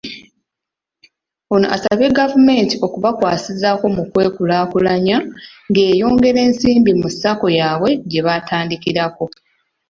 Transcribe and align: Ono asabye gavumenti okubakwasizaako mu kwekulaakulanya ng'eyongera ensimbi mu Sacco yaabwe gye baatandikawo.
Ono 1.55 1.67
asabye 1.75 2.07
gavumenti 2.19 2.75
okubakwasizaako 2.85 3.85
mu 3.95 4.03
kwekulaakulanya 4.11 5.17
ng'eyongera 5.69 6.39
ensimbi 6.47 6.91
mu 7.01 7.07
Sacco 7.19 7.47
yaabwe 7.59 7.89
gye 8.09 8.21
baatandikawo. 8.25 9.25